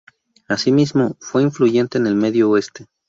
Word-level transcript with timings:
Asimismo, 0.47 1.15
fue 1.19 1.43
influyente 1.43 1.99
en 1.99 2.07
el 2.07 2.15
medio 2.15 2.49
oeste. 2.49 2.87